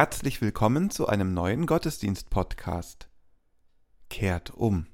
Herzlich 0.00 0.40
willkommen 0.40 0.88
zu 0.88 1.08
einem 1.08 1.34
neuen 1.34 1.66
Gottesdienst-Podcast. 1.66 3.10
Kehrt 4.08 4.50
um. 4.50 4.86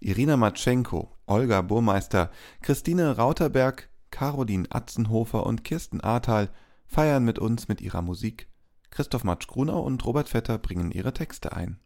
Irina 0.00 0.36
Matschenko, 0.36 1.16
Olga 1.26 1.62
Burmeister, 1.62 2.32
Christine 2.60 3.16
Rauterberg, 3.16 3.88
Caroline 4.10 4.66
Atzenhofer 4.68 5.46
und 5.46 5.62
Kirsten 5.62 6.00
Ahrtal 6.00 6.50
feiern 6.88 7.24
mit 7.24 7.38
uns 7.38 7.68
mit 7.68 7.80
ihrer 7.80 8.02
Musik. 8.02 8.48
Christoph 8.90 9.22
Matsch-Grunau 9.22 9.80
und 9.82 10.04
Robert 10.04 10.28
Vetter 10.28 10.58
bringen 10.58 10.90
ihre 10.90 11.12
Texte 11.12 11.52
ein. 11.52 11.78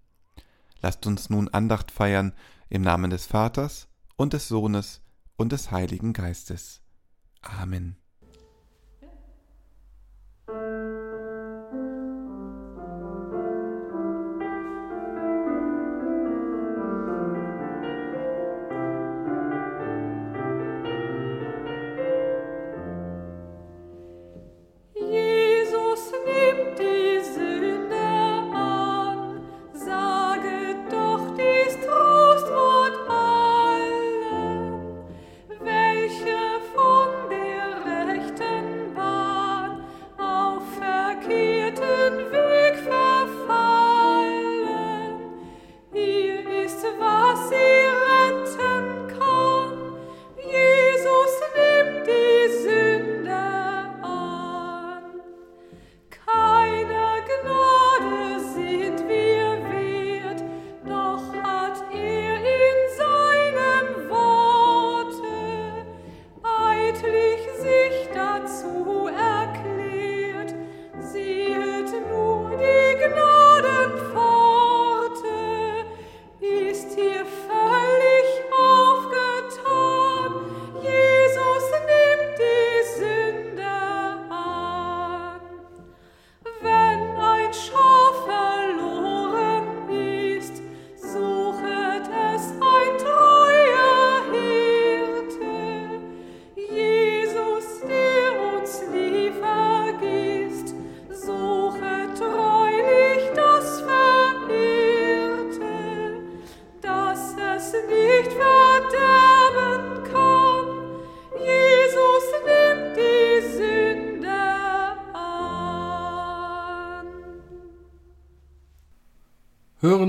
Lasst 0.80 1.06
uns 1.06 1.28
nun 1.28 1.48
Andacht 1.48 1.90
feiern 1.90 2.32
im 2.70 2.80
Namen 2.80 3.10
des 3.10 3.26
Vaters 3.26 3.86
und 4.16 4.32
des 4.32 4.48
Sohnes 4.48 5.02
und 5.36 5.52
des 5.52 5.72
Heiligen 5.72 6.14
Geistes. 6.14 6.80
Amen. 7.42 7.98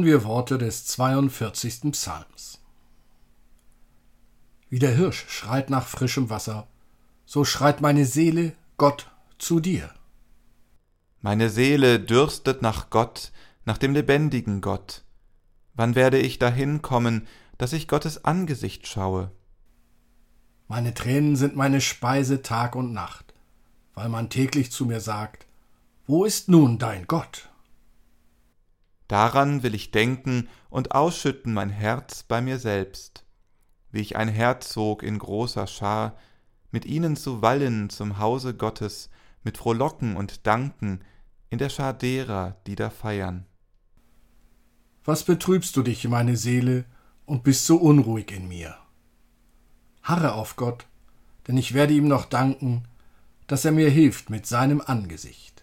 Wir 0.10 0.24
Worte 0.24 0.58
des 0.58 0.88
42. 0.88 1.92
Psalms. 1.92 2.60
Wie 4.68 4.80
der 4.80 4.96
Hirsch 4.96 5.26
schreit 5.28 5.70
nach 5.70 5.86
frischem 5.86 6.32
Wasser, 6.32 6.68
so 7.28 7.46
schreit 7.46 7.80
meine 7.82 8.06
Seele 8.06 8.54
Gott 8.78 9.12
zu 9.38 9.60
dir. 9.60 9.92
Meine 11.22 11.52
Seele 11.52 12.00
dürstet 12.00 12.64
nach 12.64 12.90
Gott, 12.90 13.32
nach 13.66 13.78
dem 13.78 13.94
lebendigen 13.94 14.62
Gott. 14.62 15.04
Wann 15.76 15.94
werde 15.94 16.18
ich 16.18 16.40
dahin 16.40 16.82
kommen, 16.82 17.28
dass 17.60 17.72
ich 17.72 17.88
Gottes 17.88 18.26
Angesicht 18.26 18.88
schaue? 18.88 19.30
Meine 20.68 20.96
Tränen 20.96 21.36
sind 21.36 21.56
meine 21.56 21.82
Speise 21.82 22.42
Tag 22.42 22.76
und 22.76 22.94
Nacht, 22.94 23.36
weil 23.94 24.10
man 24.10 24.32
täglich 24.32 24.72
zu 24.72 24.88
mir 24.88 25.02
sagt, 25.02 25.46
Wo 26.08 26.26
ist 26.26 26.50
nun 26.50 26.80
dein 26.80 27.06
Gott? 27.06 27.49
Daran 29.10 29.64
will 29.64 29.74
ich 29.74 29.90
denken 29.90 30.48
und 30.70 30.92
ausschütten 30.92 31.52
mein 31.52 31.72
Herz 31.72 32.22
bei 32.22 32.42
mir 32.42 32.60
selbst, 32.60 33.26
wie 33.92 34.02
ich 34.02 34.16
ein 34.16 34.30
Herzog 34.30 35.02
in 35.02 35.18
großer 35.18 35.66
Schar, 35.66 36.16
mit 36.70 36.86
ihnen 36.86 37.16
zu 37.16 37.42
wallen 37.42 37.90
zum 37.90 38.20
Hause 38.20 38.54
Gottes, 38.54 39.10
mit 39.44 39.58
Frohlocken 39.58 40.16
und 40.16 40.46
Danken, 40.46 41.04
in 41.50 41.58
der 41.58 41.70
Schar 41.70 41.94
derer, 41.94 42.58
die 42.68 42.76
da 42.76 42.92
feiern. 42.92 43.48
Was 45.04 45.24
betrübst 45.24 45.76
du 45.76 45.82
dich, 45.82 46.08
meine 46.08 46.38
Seele, 46.38 46.86
und 47.26 47.44
bist 47.44 47.66
so 47.66 47.78
unruhig 47.78 48.32
in 48.32 48.48
mir? 48.48 48.76
Harre 50.04 50.34
auf 50.34 50.56
Gott, 50.56 50.86
denn 51.48 51.58
ich 51.58 51.74
werde 51.74 51.96
ihm 51.96 52.08
noch 52.08 52.26
danken, 52.26 52.84
dass 53.48 53.66
er 53.66 53.72
mir 53.72 53.90
hilft 53.90 54.30
mit 54.30 54.46
seinem 54.46 54.82
Angesicht. 54.82 55.59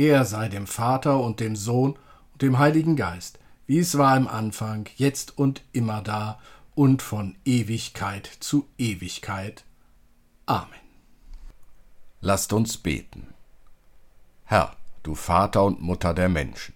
Er 0.00 0.24
sei 0.24 0.48
dem 0.48 0.66
Vater 0.66 1.20
und 1.20 1.40
dem 1.40 1.56
Sohn 1.56 1.92
und 2.32 2.40
dem 2.40 2.58
Heiligen 2.58 2.96
Geist, 2.96 3.38
wie 3.66 3.80
es 3.80 3.98
war 3.98 4.16
im 4.16 4.28
Anfang, 4.28 4.88
jetzt 4.96 5.36
und 5.36 5.62
immer 5.72 6.00
da 6.00 6.40
und 6.74 7.02
von 7.02 7.36
Ewigkeit 7.44 8.26
zu 8.40 8.66
Ewigkeit. 8.78 9.66
Amen. 10.46 10.70
Lasst 12.22 12.54
uns 12.54 12.78
beten. 12.78 13.26
Herr, 14.44 14.74
du 15.02 15.14
Vater 15.14 15.64
und 15.64 15.82
Mutter 15.82 16.14
der 16.14 16.30
Menschen, 16.30 16.72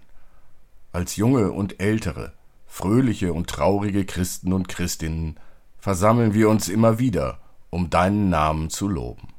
als 0.93 1.17
junge 1.17 1.50
und 1.50 1.81
ältere, 1.81 2.35
fröhliche 2.67 3.32
und 3.32 3.49
traurige 3.49 4.05
Christen 4.05 4.53
und 4.53 4.69
Christinnen 4.69 5.41
versammeln 5.79 6.35
wir 6.35 6.50
uns 6.50 6.69
immer 6.69 6.99
wieder, 6.99 7.38
um 7.70 7.88
deinen 7.88 8.29
Namen 8.29 8.69
zu 8.69 8.87
loben 8.87 9.34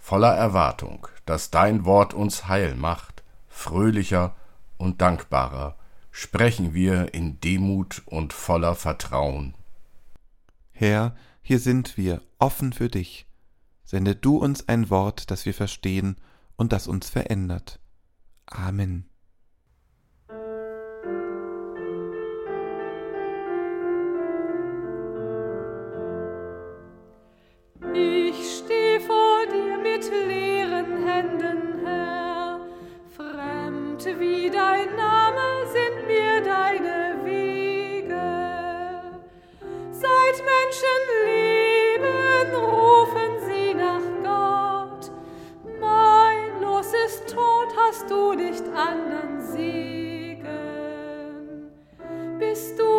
voller 0.00 0.34
Erwartung, 0.34 1.06
dass 1.26 1.50
dein 1.50 1.84
Wort 1.84 2.14
uns 2.14 2.48
heil 2.48 2.74
macht, 2.74 3.22
fröhlicher 3.48 4.34
und 4.78 5.00
dankbarer, 5.00 5.76
sprechen 6.10 6.74
wir 6.74 7.14
in 7.14 7.40
Demut 7.40 8.02
und 8.06 8.32
voller 8.32 8.74
Vertrauen. 8.74 9.54
Herr, 10.72 11.14
hier 11.42 11.58
sind 11.58 11.96
wir, 11.96 12.22
offen 12.38 12.72
für 12.72 12.88
dich. 12.88 13.26
Sende 13.84 14.16
du 14.16 14.38
uns 14.38 14.68
ein 14.68 14.88
Wort, 14.88 15.30
das 15.30 15.44
wir 15.46 15.54
verstehen 15.54 16.16
und 16.56 16.72
das 16.72 16.86
uns 16.86 17.08
verändert. 17.10 17.78
Amen. 18.46 19.09
Cristo. 52.52 52.89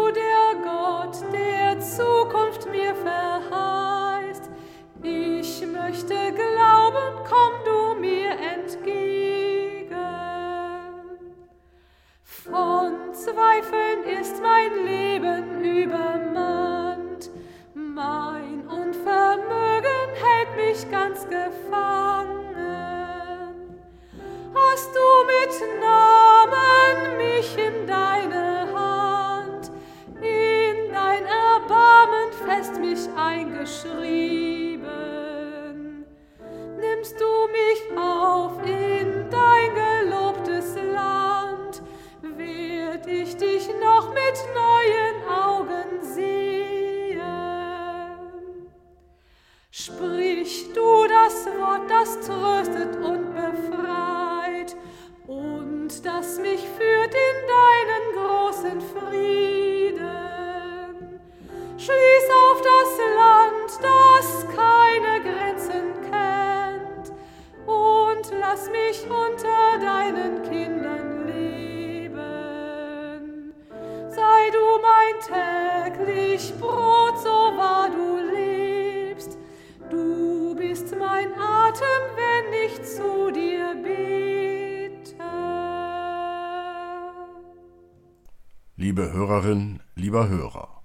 Liebe 88.82 89.14
Hörerin, 89.14 89.80
lieber 89.94 90.28
Hörer, 90.28 90.82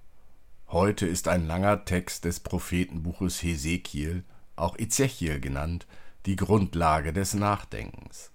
heute 0.67 1.07
ist 1.07 1.27
ein 1.27 1.47
langer 1.47 1.83
Text 1.83 2.25
des 2.25 2.39
Prophetenbuches 2.39 3.41
Hesekiel, 3.41 4.23
auch 4.55 4.77
Ezechiel 4.77 5.39
genannt, 5.39 5.87
die 6.27 6.35
Grundlage 6.35 7.11
des 7.11 7.33
Nachdenkens. 7.33 8.29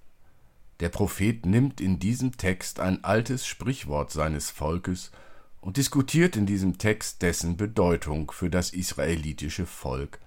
Der 0.81 0.89
Prophet 0.89 1.47
nimmt 1.47 1.81
in 1.81 2.01
diesem 2.01 2.37
Text 2.37 2.81
ein 2.81 3.05
altes 3.05 3.47
Sprichwort 3.47 4.11
seines 4.11 4.51
Volkes 4.51 5.13
und 5.61 5.77
diskutiert 5.77 6.35
in 6.35 6.45
diesem 6.45 6.79
Text 6.79 7.23
dessen 7.23 7.57
Bedeutung 7.57 8.33
für 8.33 8.51
das 8.51 8.71
israelitische 8.71 9.67
Volk, 9.67 10.19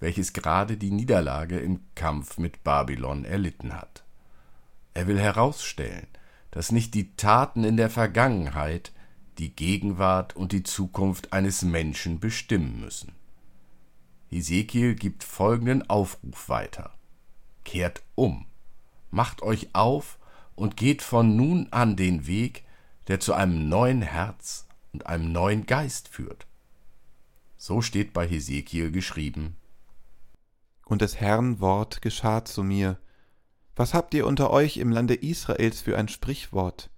welches 0.00 0.34
gerade 0.34 0.76
die 0.76 0.90
Niederlage 0.90 1.58
im 1.60 1.80
Kampf 1.94 2.36
mit 2.36 2.62
Babylon 2.62 3.24
erlitten 3.24 3.72
hat. 3.72 4.04
Er 4.92 5.06
will 5.06 5.18
herausstellen, 5.18 6.08
dass 6.56 6.72
nicht 6.72 6.94
die 6.94 7.14
Taten 7.16 7.64
in 7.64 7.76
der 7.76 7.90
Vergangenheit 7.90 8.90
die 9.36 9.54
Gegenwart 9.54 10.34
und 10.34 10.52
die 10.52 10.62
Zukunft 10.62 11.34
eines 11.34 11.60
Menschen 11.60 12.18
bestimmen 12.18 12.80
müssen. 12.80 13.12
Hesekiel 14.28 14.94
gibt 14.94 15.22
folgenden 15.22 15.90
Aufruf 15.90 16.48
weiter: 16.48 16.94
Kehrt 17.66 18.02
um, 18.14 18.46
macht 19.10 19.42
euch 19.42 19.74
auf 19.74 20.18
und 20.54 20.78
geht 20.78 21.02
von 21.02 21.36
nun 21.36 21.68
an 21.72 21.94
den 21.94 22.26
Weg, 22.26 22.64
der 23.08 23.20
zu 23.20 23.34
einem 23.34 23.68
neuen 23.68 24.00
Herz 24.00 24.66
und 24.94 25.04
einem 25.04 25.32
neuen 25.32 25.66
Geist 25.66 26.08
führt. 26.08 26.46
So 27.58 27.82
steht 27.82 28.14
bei 28.14 28.26
Hesekiel 28.26 28.92
geschrieben: 28.92 29.56
Und 30.86 31.02
des 31.02 31.20
Herrn 31.20 31.60
Wort 31.60 32.00
geschah 32.00 32.46
zu 32.46 32.62
mir. 32.62 32.98
Was 33.76 33.92
habt 33.92 34.14
ihr 34.14 34.26
unter 34.26 34.50
euch 34.50 34.78
im 34.78 34.90
Lande 34.90 35.14
Israels 35.14 35.82
für 35.82 35.98
ein 35.98 36.08
Sprichwort? 36.08 36.88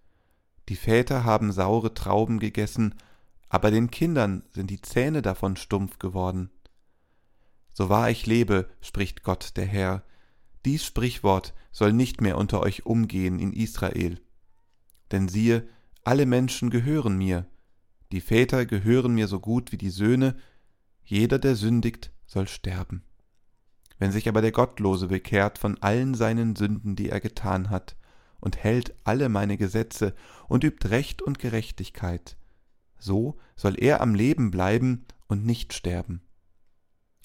Die 0.68 0.76
Väter 0.76 1.25
haben 1.25 1.50
saure 1.50 1.92
Trauben 1.92 2.38
gegessen, 2.38 2.94
aber 3.49 3.73
den 3.73 3.90
Kindern 3.90 4.44
sind 4.52 4.70
die 4.70 4.80
Zähne 4.80 5.20
davon 5.20 5.56
stumpf 5.56 5.99
geworden. 5.99 6.50
So 7.75 7.88
wahr 7.88 8.11
ich 8.11 8.26
lebe, 8.26 8.68
spricht 8.80 9.25
Gott 9.25 9.56
der 9.56 9.66
Herr, 9.66 10.04
dies 10.64 10.85
Sprichwort 10.85 11.52
soll 11.73 11.92
nicht 11.92 12.20
mehr 12.20 12.38
unter 12.38 12.61
euch 12.61 12.87
umgehen 12.87 13.40
in 13.40 13.52
Israel. 13.52 14.20
Denn 15.11 15.28
siehe, 15.28 15.68
alle 16.04 16.26
Menschen 16.26 16.70
gehören 16.70 17.18
mir, 17.18 17.47
die 18.12 18.20
Väter 18.20 18.66
gehören 18.66 19.14
mir 19.14 19.26
so 19.26 19.40
gut 19.40 19.73
wie 19.73 19.78
die 19.78 19.90
Söhne, 19.90 20.37
jeder, 21.02 21.40
der 21.40 21.56
sündigt, 21.56 22.12
soll 22.26 22.47
sterben. 22.47 23.02
Wenn 23.99 24.12
sich 24.12 24.28
aber 24.28 24.43
der 24.43 24.52
Gottlose 24.52 25.09
bekehrt 25.09 25.59
von 25.59 25.76
allen 25.83 26.14
seinen 26.14 26.57
Sünden, 26.57 26.97
die 26.97 27.09
er 27.11 27.21
getan 27.21 27.71
hat, 27.71 27.97
und 28.40 28.57
hält 28.57 28.95
alle 29.05 29.28
meine 29.28 29.57
Gesetze 29.57 30.14
und 30.47 30.62
übt 30.62 30.88
Recht 30.88 31.23
und 31.23 31.38
Gerechtigkeit, 31.38 32.37
so 32.99 33.37
soll 33.57 33.75
er 33.76 34.00
am 34.00 34.14
Leben 34.14 34.50
bleiben 34.50 35.07
und 35.26 35.45
nicht 35.45 35.73
sterben. 35.73 36.23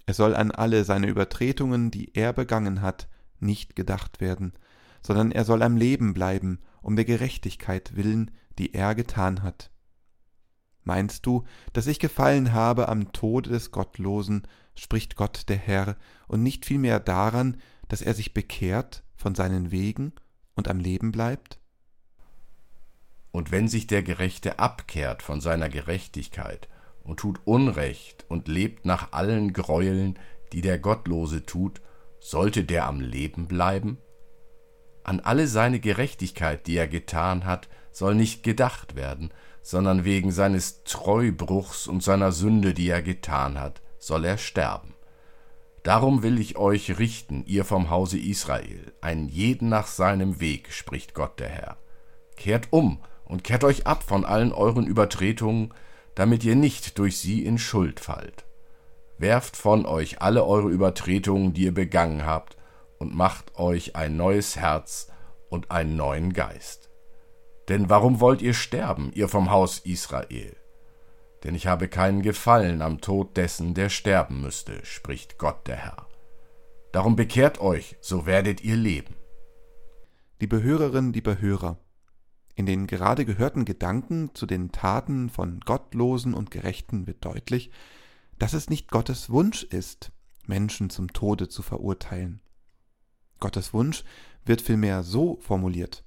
Es 0.05 0.17
soll 0.17 0.35
an 0.35 0.51
alle 0.51 0.83
seine 0.83 1.07
Übertretungen, 1.07 1.91
die 1.91 2.13
er 2.15 2.33
begangen 2.33 2.81
hat, 2.81 3.07
nicht 3.39 3.75
gedacht 3.75 4.19
werden, 4.21 4.53
sondern 5.01 5.31
er 5.31 5.45
soll 5.45 5.61
am 5.61 5.77
Leben 5.77 6.13
bleiben, 6.13 6.59
um 6.81 6.95
der 6.95 7.05
Gerechtigkeit 7.05 7.95
willen, 7.95 8.31
die 8.57 8.73
er 8.73 8.95
getan 8.95 9.43
hat. 9.43 9.71
Meinst 10.83 11.25
du, 11.25 11.45
dass 11.71 11.87
ich 11.87 11.99
gefallen 11.99 12.53
habe 12.53 12.89
am 12.89 13.13
Tode 13.13 13.49
des 13.49 13.71
Gottlosen, 13.71 14.47
spricht 14.75 15.15
Gott 15.15 15.47
der 15.49 15.57
Herr, 15.57 15.95
und 16.27 16.43
nicht 16.43 16.65
vielmehr 16.65 16.99
daran, 16.99 17.57
dass 17.87 18.01
er 18.01 18.13
sich 18.13 18.33
bekehrt 18.33 19.03
von 19.15 19.35
seinen 19.35 19.71
Wegen 19.71 20.13
und 20.55 20.67
am 20.67 20.79
Leben 20.79 21.11
bleibt? 21.11 21.59
Und 23.31 23.51
wenn 23.51 23.67
sich 23.67 23.87
der 23.87 24.03
Gerechte 24.03 24.59
abkehrt 24.59 25.23
von 25.23 25.41
seiner 25.41 25.69
Gerechtigkeit 25.69 26.67
und 27.03 27.19
tut 27.19 27.39
Unrecht 27.45 28.25
und 28.29 28.47
lebt 28.47 28.85
nach 28.85 29.11
allen 29.11 29.53
Greueln, 29.53 30.19
die 30.51 30.61
der 30.61 30.77
Gottlose 30.77 31.45
tut, 31.45 31.81
sollte 32.19 32.63
der 32.63 32.85
am 32.85 32.99
Leben 32.99 33.47
bleiben? 33.47 33.97
An 35.03 35.19
alle 35.19 35.47
seine 35.47 35.79
Gerechtigkeit, 35.79 36.67
die 36.67 36.77
er 36.77 36.87
getan 36.87 37.45
hat, 37.45 37.67
soll 37.91 38.15
nicht 38.15 38.43
gedacht 38.43 38.95
werden, 38.95 39.31
sondern 39.63 40.03
wegen 40.03 40.31
seines 40.31 40.83
Treubruchs 40.83 41.87
und 41.87 42.03
seiner 42.03 42.31
Sünde, 42.31 42.73
die 42.73 42.89
er 42.89 43.01
getan 43.01 43.59
hat, 43.59 43.81
soll 43.97 44.25
er 44.25 44.37
sterben. 44.37 44.93
Darum 45.83 46.21
will 46.21 46.39
ich 46.39 46.57
euch 46.57 46.99
richten, 46.99 47.43
ihr 47.45 47.65
vom 47.65 47.89
Hause 47.89 48.19
Israel, 48.19 48.93
einen 49.01 49.27
jeden 49.27 49.69
nach 49.69 49.87
seinem 49.87 50.39
Weg, 50.39 50.71
spricht 50.71 51.13
Gott 51.13 51.39
der 51.39 51.49
Herr. 51.49 51.77
Kehrt 52.35 52.67
um 52.71 52.99
und 53.25 53.43
kehrt 53.43 53.63
euch 53.63 53.87
ab 53.87 54.03
von 54.03 54.25
allen 54.25 54.51
euren 54.51 54.85
Übertretungen, 54.85 55.73
damit 56.15 56.43
ihr 56.43 56.55
nicht 56.55 56.99
durch 56.99 57.17
sie 57.17 57.45
in 57.45 57.57
Schuld 57.57 57.99
fallt. 57.99 58.45
Werft 59.17 59.55
von 59.55 59.85
euch 59.85 60.21
alle 60.21 60.45
eure 60.45 60.69
Übertretungen, 60.69 61.53
die 61.53 61.63
ihr 61.63 61.73
begangen 61.73 62.25
habt, 62.25 62.57
und 62.97 63.15
macht 63.15 63.57
euch 63.57 63.95
ein 63.95 64.15
neues 64.15 64.55
Herz 64.55 65.09
und 65.49 65.71
einen 65.71 65.95
neuen 65.95 66.33
Geist. 66.33 66.89
Denn 67.69 67.89
warum 67.89 68.19
wollt 68.19 68.41
ihr 68.41 68.53
sterben, 68.53 69.11
ihr 69.13 69.29
vom 69.29 69.49
Haus 69.49 69.79
Israel? 69.79 70.55
Denn 71.43 71.55
ich 71.55 71.67
habe 71.67 71.87
keinen 71.87 72.21
Gefallen 72.21 72.81
am 72.81 72.99
Tod 72.99 73.37
dessen, 73.37 73.73
der 73.73 73.89
sterben 73.89 74.41
müsste, 74.41 74.83
spricht 74.85 75.37
Gott 75.37 75.67
der 75.67 75.77
Herr. 75.77 76.07
Darum 76.91 77.15
bekehrt 77.15 77.59
euch, 77.59 77.97
so 78.01 78.25
werdet 78.25 78.63
ihr 78.63 78.75
leben. 78.75 79.15
Liebe 80.39 80.61
Hörerinnen, 80.61 81.13
liebe 81.13 81.39
Hörer, 81.39 81.77
in 82.55 82.65
den 82.65 82.85
gerade 82.85 83.25
gehörten 83.25 83.65
Gedanken 83.65 84.31
zu 84.35 84.45
den 84.45 84.71
Taten 84.71 85.29
von 85.29 85.59
Gottlosen 85.61 86.33
und 86.33 86.51
Gerechten 86.51 87.07
wird 87.07 87.25
deutlich, 87.25 87.71
dass 88.37 88.53
es 88.53 88.69
nicht 88.69 88.91
Gottes 88.91 89.29
Wunsch 89.29 89.63
ist, 89.63 90.11
Menschen 90.45 90.89
zum 90.89 91.13
Tode 91.13 91.47
zu 91.47 91.61
verurteilen. 91.61 92.41
Gottes 93.39 93.73
Wunsch 93.73 94.03
wird 94.45 94.61
vielmehr 94.61 95.03
so 95.03 95.37
formuliert 95.41 96.03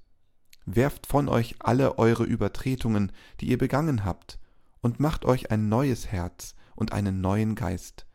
Werft 0.67 1.07
von 1.07 1.29
euch 1.29 1.55
alle 1.61 1.99
eure 1.99 2.25
Übertretungen, 2.25 3.13
die 3.41 3.47
ihr 3.47 3.59
begangen 3.59 4.05
habt, 4.05 4.39
und 4.81 5.01
macht 5.01 5.25
euch 5.25 5.51
ein 5.51 5.69
neues 5.69 6.09
Herz 6.09 6.55
und 6.75 6.93
einen 6.93 7.21
neuen 7.21 7.55
Geist. 7.55 8.07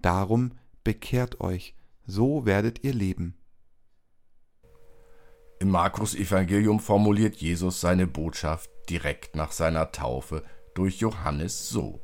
Darum 0.00 0.52
bekehrt 0.82 1.40
euch, 1.40 1.74
so 2.04 2.44
werdet 2.44 2.84
ihr 2.84 2.92
leben. 2.92 3.36
Im 5.60 5.70
Markus 5.70 6.14
Evangelium 6.14 6.80
formuliert 6.80 7.36
Jesus 7.36 7.80
seine 7.80 8.06
Botschaft 8.06 8.70
direkt 8.90 9.36
nach 9.36 9.52
seiner 9.52 9.92
Taufe 9.92 10.42
durch 10.74 10.98
Johannes 10.98 11.68
so: 11.68 12.00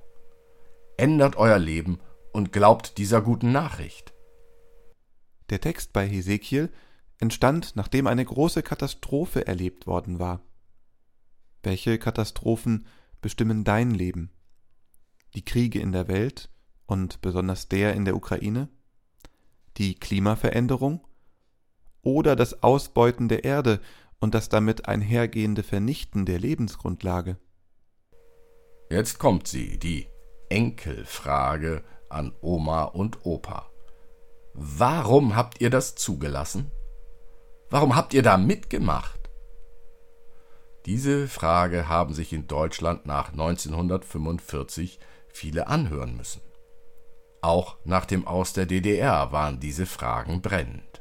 Ändert 0.96 1.36
euer 1.36 1.58
Leben 1.58 1.98
und 2.32 2.52
glaubt 2.52 2.96
dieser 2.96 3.20
guten 3.20 3.50
Nachricht. 3.52 4.14
Der 5.50 5.60
Text 5.60 5.92
bei 5.92 6.08
Hesekiel 6.08 6.70
entstand, 7.20 7.76
nachdem 7.76 8.06
eine 8.06 8.24
große 8.24 8.62
Katastrophe 8.62 9.46
erlebt 9.46 9.86
worden 9.86 10.18
war. 10.18 10.40
Welche 11.62 11.98
Katastrophen 11.98 12.86
bestimmen 13.20 13.64
dein 13.64 13.92
Leben? 13.92 14.30
Die 15.34 15.44
Kriege 15.44 15.80
in 15.80 15.92
der 15.92 16.08
Welt 16.08 16.50
und 16.86 17.20
besonders 17.20 17.68
der 17.68 17.94
in 17.94 18.04
der 18.04 18.16
Ukraine? 18.16 18.68
Die 19.76 19.94
Klimaveränderung? 19.94 21.04
oder 22.02 22.36
das 22.36 22.62
Ausbeuten 22.62 23.28
der 23.28 23.44
Erde 23.44 23.80
und 24.20 24.34
das 24.34 24.48
damit 24.48 24.86
einhergehende 24.86 25.62
Vernichten 25.62 26.26
der 26.26 26.38
Lebensgrundlage. 26.38 27.36
Jetzt 28.90 29.18
kommt 29.18 29.46
sie, 29.46 29.78
die 29.78 30.08
Enkelfrage 30.48 31.84
an 32.08 32.32
Oma 32.40 32.84
und 32.84 33.24
Opa. 33.24 33.70
Warum 34.52 35.36
habt 35.36 35.60
ihr 35.60 35.70
das 35.70 35.94
zugelassen? 35.94 36.70
Warum 37.70 37.94
habt 37.94 38.14
ihr 38.14 38.22
da 38.22 38.36
mitgemacht? 38.36 39.30
Diese 40.86 41.28
Frage 41.28 41.88
haben 41.88 42.14
sich 42.14 42.32
in 42.32 42.48
Deutschland 42.48 43.06
nach 43.06 43.30
1945 43.30 44.98
viele 45.28 45.68
anhören 45.68 46.16
müssen. 46.16 46.42
Auch 47.42 47.76
nach 47.84 48.06
dem 48.06 48.26
Aus 48.26 48.52
der 48.52 48.66
DDR 48.66 49.30
waren 49.30 49.60
diese 49.60 49.86
Fragen 49.86 50.42
brennend. 50.42 51.00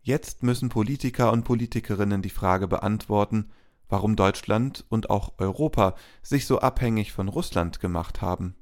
Jetzt 0.00 0.42
müssen 0.42 0.70
Politiker 0.70 1.30
und 1.30 1.44
Politikerinnen 1.44 2.22
die 2.22 2.30
Frage 2.30 2.66
beantworten, 2.66 3.52
warum 3.90 4.16
Deutschland 4.16 4.86
und 4.88 5.10
auch 5.10 5.34
Europa 5.36 5.94
sich 6.22 6.46
so 6.46 6.60
abhängig 6.60 7.12
von 7.12 7.28
Russland 7.28 7.80
gemacht 7.80 8.22
haben. 8.22 8.56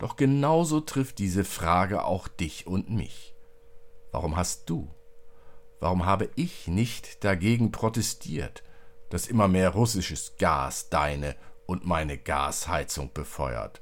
Doch 0.00 0.16
genauso 0.16 0.80
trifft 0.80 1.18
diese 1.18 1.44
Frage 1.44 2.04
auch 2.04 2.26
dich 2.26 2.66
und 2.66 2.90
mich. 2.90 3.36
Warum 4.10 4.36
hast 4.36 4.68
du, 4.68 4.92
warum 5.80 6.06
habe 6.06 6.28
ich 6.36 6.68
nicht 6.68 7.24
dagegen 7.24 7.72
protestiert, 7.72 8.62
dass 9.10 9.26
immer 9.26 9.48
mehr 9.48 9.70
russisches 9.70 10.36
Gas 10.38 10.88
deine 10.90 11.34
und 11.66 11.84
meine 11.84 12.18
Gasheizung 12.18 13.12
befeuert? 13.12 13.80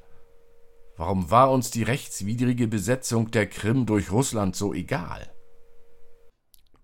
Warum 0.97 1.31
war 1.31 1.52
uns 1.52 1.71
die 1.71 1.85
rechtswidrige 1.85 2.67
Besetzung 2.67 3.31
der 3.31 3.47
Krim 3.47 3.87
durch 3.87 4.11
Russland 4.11 4.57
so 4.57 4.75
egal? 4.75 5.33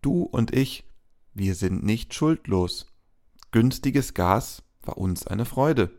Du 0.02 0.22
und 0.22 0.54
ich, 0.54 0.84
wir 1.32 1.54
sind 1.54 1.82
nicht 1.82 2.14
schuldlos. 2.14 2.86
Günstiges 3.50 4.14
Gas 4.14 4.62
war 4.82 4.98
uns 4.98 5.26
eine 5.26 5.44
Freude. 5.44 5.90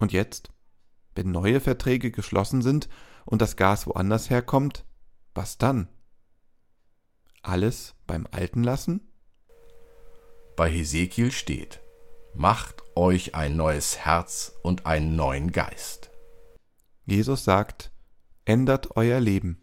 Und 0.00 0.12
jetzt, 0.12 0.50
wenn 1.14 1.30
neue 1.30 1.60
Verträge 1.60 2.10
geschlossen 2.10 2.62
sind 2.62 2.88
und 3.24 3.42
das 3.42 3.56
Gas 3.56 3.86
woanders 3.86 4.30
herkommt, 4.30 4.84
was 5.34 5.58
dann? 5.58 5.88
Alles 7.46 7.94
beim 8.08 8.26
Alten 8.32 8.64
lassen? 8.64 9.00
Bei 10.56 10.68
Hesekiel 10.68 11.30
steht: 11.30 11.80
Macht 12.34 12.82
euch 12.96 13.36
ein 13.36 13.56
neues 13.56 13.98
Herz 13.98 14.58
und 14.64 14.84
einen 14.84 15.14
neuen 15.14 15.52
Geist. 15.52 16.10
Jesus 17.04 17.44
sagt, 17.44 17.92
ändert 18.46 18.96
euer 18.96 19.20
Leben. 19.20 19.62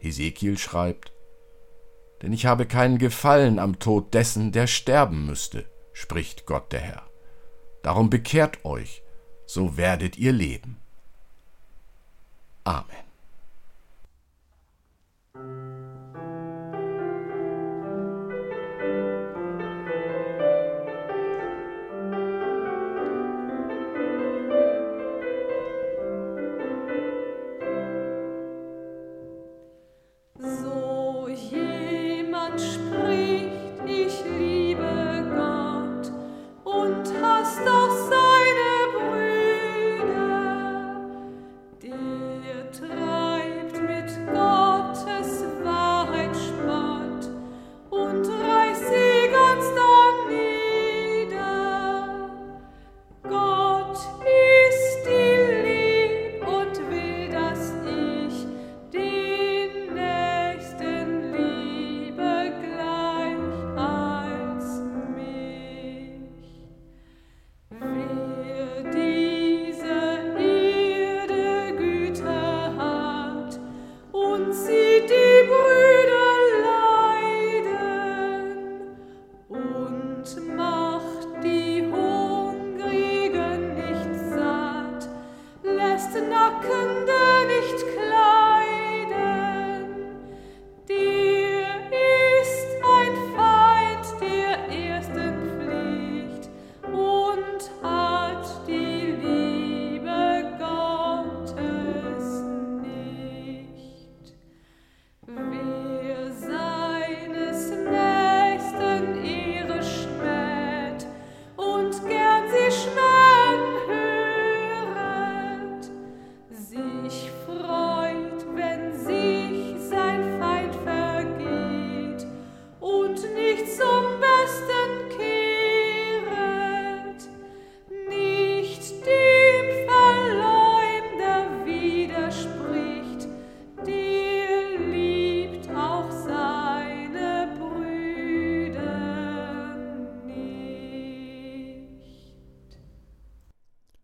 Hesekiel 0.00 0.58
schreibt, 0.58 1.14
denn 2.20 2.34
ich 2.34 2.44
habe 2.44 2.66
keinen 2.66 2.98
Gefallen 2.98 3.58
am 3.58 3.78
Tod 3.78 4.12
dessen, 4.12 4.52
der 4.52 4.66
sterben 4.66 5.24
müsste, 5.24 5.64
spricht 5.94 6.44
Gott 6.44 6.72
der 6.72 6.80
Herr. 6.80 7.06
Darum 7.82 8.10
bekehrt 8.10 8.66
euch, 8.66 9.02
so 9.46 9.78
werdet 9.78 10.18
ihr 10.18 10.32
leben. 10.32 10.76
Amen. 12.64 13.02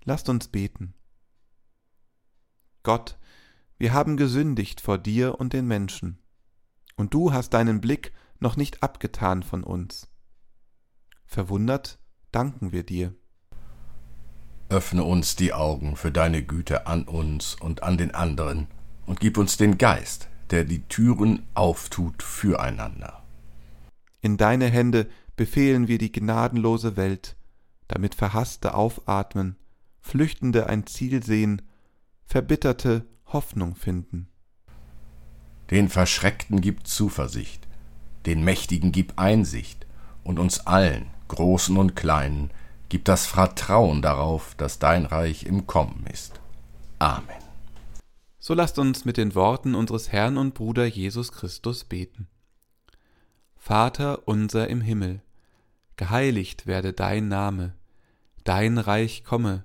Lasst 0.08 0.30
uns 0.30 0.48
beten. 0.48 0.94
Gott, 2.82 3.18
wir 3.76 3.92
haben 3.92 4.16
gesündigt 4.16 4.80
vor 4.80 4.96
dir 4.96 5.38
und 5.38 5.52
den 5.52 5.66
Menschen, 5.66 6.18
und 6.96 7.12
du 7.12 7.34
hast 7.34 7.50
deinen 7.50 7.82
Blick 7.82 8.14
noch 8.40 8.56
nicht 8.56 8.82
abgetan 8.82 9.42
von 9.42 9.62
uns. 9.62 10.08
Verwundert 11.26 11.98
danken 12.32 12.72
wir 12.72 12.84
dir. 12.84 13.14
Öffne 14.70 15.04
uns 15.04 15.36
die 15.36 15.52
Augen 15.52 15.94
für 15.94 16.10
deine 16.10 16.42
Güte 16.42 16.86
an 16.86 17.02
uns 17.04 17.54
und 17.56 17.82
an 17.82 17.98
den 17.98 18.14
anderen 18.14 18.66
und 19.04 19.20
gib 19.20 19.36
uns 19.36 19.58
den 19.58 19.76
Geist, 19.76 20.30
der 20.48 20.64
die 20.64 20.84
Türen 20.88 21.46
auftut 21.52 22.22
füreinander. 22.22 23.26
In 24.22 24.38
deine 24.38 24.68
Hände 24.68 25.06
befehlen 25.36 25.86
wir 25.86 25.98
die 25.98 26.12
gnadenlose 26.12 26.96
Welt, 26.96 27.36
damit 27.88 28.14
Verhasste 28.14 28.72
aufatmen 28.72 29.58
Flüchtende 30.00 30.68
ein 30.68 30.86
Ziel 30.86 31.22
sehen, 31.22 31.62
Verbitterte 32.24 33.06
Hoffnung 33.26 33.74
finden. 33.74 34.28
Den 35.70 35.88
Verschreckten 35.88 36.60
gib 36.60 36.86
Zuversicht, 36.86 37.66
den 38.26 38.42
Mächtigen 38.42 38.92
gib 38.92 39.18
Einsicht, 39.18 39.86
und 40.24 40.38
uns 40.38 40.66
allen, 40.66 41.06
Großen 41.28 41.76
und 41.76 41.96
Kleinen, 41.96 42.50
gib 42.88 43.04
das 43.04 43.26
Vertrauen 43.26 44.02
darauf, 44.02 44.54
dass 44.56 44.78
dein 44.78 45.06
Reich 45.06 45.44
im 45.44 45.66
Kommen 45.66 46.06
ist. 46.06 46.40
Amen. 46.98 47.28
So 48.38 48.54
lasst 48.54 48.78
uns 48.78 49.04
mit 49.04 49.16
den 49.16 49.34
Worten 49.34 49.74
unseres 49.74 50.10
Herrn 50.10 50.38
und 50.38 50.54
Bruder 50.54 50.86
Jesus 50.86 51.32
Christus 51.32 51.84
beten. 51.84 52.28
Vater 53.56 54.26
unser 54.26 54.68
im 54.68 54.80
Himmel, 54.80 55.22
geheiligt 55.96 56.66
werde 56.66 56.92
dein 56.92 57.28
Name, 57.28 57.74
dein 58.44 58.78
Reich 58.78 59.24
komme, 59.24 59.64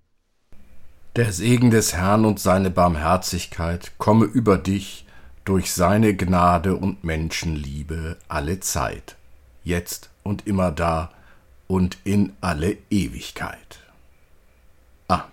Der 1.17 1.33
Segen 1.33 1.71
des 1.71 1.93
Herrn 1.93 2.23
und 2.23 2.39
seine 2.39 2.69
Barmherzigkeit 2.69 3.91
komme 3.97 4.23
über 4.23 4.57
dich 4.57 5.05
durch 5.43 5.73
seine 5.73 6.15
Gnade 6.15 6.77
und 6.77 7.03
Menschenliebe 7.03 8.15
alle 8.29 8.61
Zeit, 8.61 9.17
jetzt 9.65 10.09
und 10.23 10.47
immer 10.47 10.71
da 10.71 11.11
und 11.67 11.97
in 12.05 12.31
alle 12.39 12.77
Ewigkeit. 12.89 13.79
Amen. 15.09 15.31